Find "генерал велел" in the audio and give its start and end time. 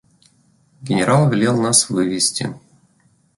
0.81-1.61